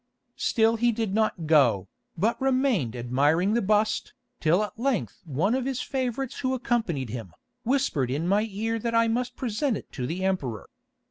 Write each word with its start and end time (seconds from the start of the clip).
"Still 0.41 0.77
he 0.77 0.91
did 0.91 1.13
not 1.13 1.45
go, 1.45 1.87
but 2.17 2.41
remained 2.41 2.95
admiring 2.95 3.53
the 3.53 3.61
bust, 3.61 4.15
till 4.39 4.63
at 4.63 4.79
length 4.79 5.21
one 5.25 5.53
of 5.53 5.65
his 5.65 5.79
favourites 5.79 6.39
who 6.39 6.55
accompanied 6.55 7.09
him, 7.11 7.33
whispered 7.61 8.09
in 8.09 8.27
my 8.27 8.47
ear 8.49 8.79
that 8.79 8.95
I 8.95 9.07
must 9.07 9.35
present 9.35 9.77
it 9.77 9.91
to 9.91 10.07
the 10.07 10.25
Emperor. 10.25 10.71